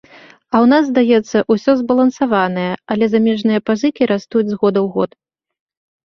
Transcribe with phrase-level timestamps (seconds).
[0.03, 5.09] А ў нас, здаецца, усё збалансаванае, але замежныя пазыкі растуць з года ў год.